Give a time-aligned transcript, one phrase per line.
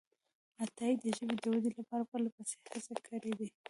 [0.63, 3.47] عطایي د ژبې د ودې لپاره پرلهپسې هڅې کړې دي.